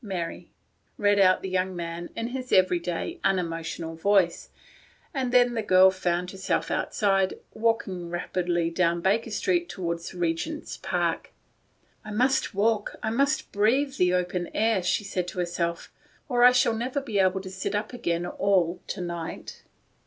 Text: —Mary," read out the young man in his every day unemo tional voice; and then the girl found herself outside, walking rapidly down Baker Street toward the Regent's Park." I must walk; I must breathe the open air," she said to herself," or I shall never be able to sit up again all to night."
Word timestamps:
—Mary," 0.15 0.49
read 0.97 1.19
out 1.19 1.43
the 1.43 1.47
young 1.49 1.75
man 1.75 2.09
in 2.15 2.29
his 2.29 2.51
every 2.51 2.79
day 2.79 3.19
unemo 3.23 3.59
tional 3.59 3.95
voice; 3.95 4.49
and 5.13 5.31
then 5.31 5.53
the 5.53 5.61
girl 5.61 5.91
found 5.91 6.31
herself 6.31 6.71
outside, 6.71 7.35
walking 7.53 8.09
rapidly 8.09 8.71
down 8.71 8.99
Baker 8.99 9.29
Street 9.29 9.69
toward 9.69 9.99
the 9.99 10.17
Regent's 10.17 10.77
Park." 10.77 11.29
I 12.03 12.09
must 12.09 12.55
walk; 12.55 12.95
I 13.03 13.11
must 13.11 13.51
breathe 13.51 13.97
the 13.97 14.11
open 14.15 14.49
air," 14.55 14.81
she 14.81 15.03
said 15.03 15.27
to 15.27 15.37
herself," 15.37 15.93
or 16.27 16.43
I 16.43 16.51
shall 16.51 16.73
never 16.73 16.99
be 16.99 17.19
able 17.19 17.41
to 17.41 17.51
sit 17.51 17.75
up 17.75 17.93
again 17.93 18.25
all 18.25 18.81
to 18.87 19.01
night." 19.01 19.61